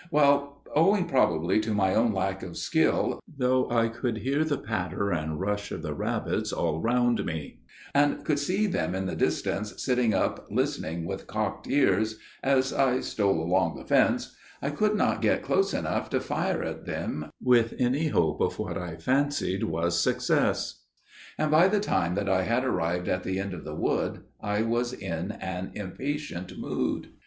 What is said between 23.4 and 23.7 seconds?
of